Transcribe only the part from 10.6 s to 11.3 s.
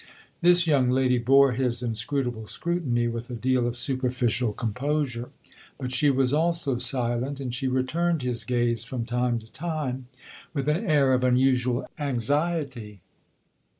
an air of